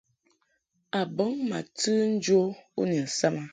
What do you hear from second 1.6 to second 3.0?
tɨ njo u ni